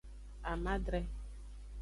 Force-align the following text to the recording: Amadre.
Amadre. 0.53 0.99